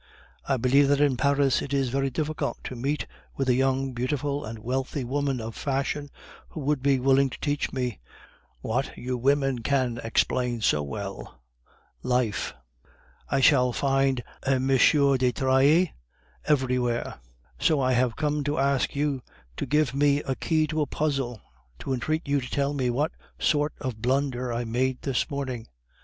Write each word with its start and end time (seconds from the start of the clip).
I 0.49 0.57
believe 0.57 0.87
that 0.87 0.99
in 0.99 1.15
Paris 1.15 1.61
it 1.61 1.75
is 1.75 1.89
very 1.91 2.09
difficult 2.09 2.57
to 2.63 2.75
meet 2.75 3.05
with 3.37 3.47
a 3.49 3.53
young, 3.53 3.93
beautiful, 3.93 4.43
and 4.43 4.57
wealthy 4.57 5.03
woman 5.03 5.39
of 5.39 5.55
fashion 5.55 6.09
who 6.49 6.59
would 6.61 6.81
be 6.81 6.99
willing 6.99 7.29
to 7.29 7.39
teach 7.39 7.71
me, 7.71 7.99
what 8.61 8.97
you 8.97 9.15
women 9.15 9.59
can 9.59 9.99
explain 10.03 10.59
so 10.61 10.81
well 10.81 11.39
life. 12.01 12.55
I 13.29 13.41
shall 13.41 13.73
find 13.73 14.23
a 14.41 14.53
M. 14.53 14.65
de 14.69 15.31
Trailles 15.31 15.91
everywhere. 16.45 17.19
So 17.59 17.79
I 17.79 17.93
have 17.93 18.15
come 18.15 18.43
to 18.45 18.53
you 18.53 18.55
to 18.57 18.63
ask 18.63 18.95
you 18.95 19.21
to 19.55 19.67
give 19.67 19.93
me 19.93 20.21
a 20.21 20.33
key 20.33 20.65
to 20.65 20.81
a 20.81 20.87
puzzle, 20.87 21.41
to 21.77 21.93
entreat 21.93 22.27
you 22.27 22.41
to 22.41 22.49
tell 22.49 22.73
me 22.73 22.89
what 22.89 23.11
sort 23.37 23.73
of 23.79 24.01
blunder 24.01 24.51
I 24.51 24.63
made 24.65 25.03
this 25.03 25.29
morning. 25.29 25.67